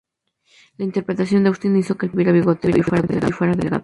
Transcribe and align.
La 0.79 0.85
interpretación 0.85 1.43
de 1.43 1.49
Austin 1.49 1.75
hizo 1.77 1.95
que 1.95 2.07
el 2.07 2.11
personaje 2.11 2.41
tuviera 2.41 2.57
bigote 2.63 3.19
y 3.29 3.31
fuera 3.37 3.53
delgado. 3.53 3.79